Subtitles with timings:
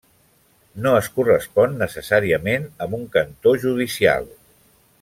[0.85, 4.27] No es correspon necessàriament amb un cantó judicial.